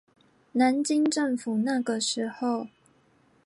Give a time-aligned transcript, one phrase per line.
[0.53, 2.69] 南京政府那個時候